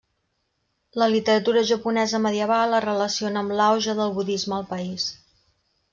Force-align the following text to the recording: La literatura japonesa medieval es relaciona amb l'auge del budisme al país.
La 1.01 1.07
literatura 1.15 1.63
japonesa 1.71 2.21
medieval 2.25 2.73
es 2.79 2.83
relaciona 2.87 3.45
amb 3.45 3.57
l'auge 3.61 3.99
del 4.01 4.17
budisme 4.19 4.57
al 4.61 4.67
país. 4.75 5.07